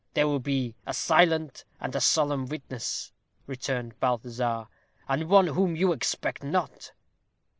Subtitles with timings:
[0.15, 3.11] "There will be a silent and a solemn witness,"
[3.45, 4.67] returned Balthazar,
[5.07, 6.91] "and one whom you expect not."